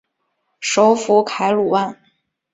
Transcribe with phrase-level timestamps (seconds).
[0.59, 2.01] 首府凯鲁万。